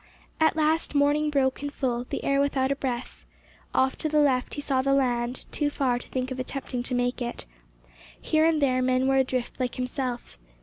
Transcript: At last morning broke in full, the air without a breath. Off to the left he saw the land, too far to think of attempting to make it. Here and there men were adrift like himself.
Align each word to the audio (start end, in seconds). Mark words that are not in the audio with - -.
At 0.39 0.55
last 0.55 0.95
morning 0.95 1.29
broke 1.29 1.61
in 1.61 1.69
full, 1.69 2.05
the 2.05 2.23
air 2.23 2.41
without 2.41 2.71
a 2.71 2.75
breath. 2.75 3.23
Off 3.71 3.95
to 3.99 4.09
the 4.09 4.17
left 4.17 4.55
he 4.55 4.61
saw 4.61 4.81
the 4.81 4.95
land, 4.95 5.45
too 5.51 5.69
far 5.69 5.99
to 5.99 6.07
think 6.07 6.31
of 6.31 6.39
attempting 6.39 6.81
to 6.81 6.95
make 6.95 7.21
it. 7.21 7.45
Here 8.19 8.43
and 8.45 8.59
there 8.59 8.81
men 8.81 9.05
were 9.07 9.17
adrift 9.17 9.59
like 9.59 9.75
himself. 9.75 10.39